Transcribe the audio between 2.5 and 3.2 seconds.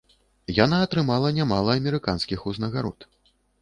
узнагарод.